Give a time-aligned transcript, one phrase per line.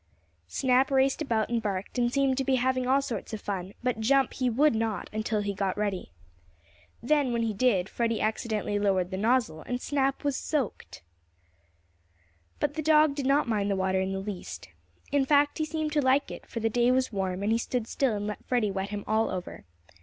[0.47, 3.99] Snap raced about and barked, and seemed to be having all sorts of fun, but
[3.99, 6.11] jump he would not until he got ready.
[7.03, 11.03] Then, when he did Freddie accidentally lowered the nozzle and Snap was soaked.
[12.59, 14.69] But the dog did not mind the water in the least.
[15.11, 17.85] In fact he seemed to like it, for the day was warm, and he stood
[17.87, 19.65] still and let Freddie wet him all over.